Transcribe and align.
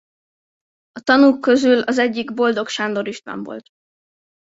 A 0.93 0.99
tanúk 0.99 1.41
közül 1.41 1.81
az 1.81 1.97
egyik 1.97 2.33
Boldog 2.33 2.67
Sándor 2.67 3.07
István 3.07 3.43
volt. 3.43 3.67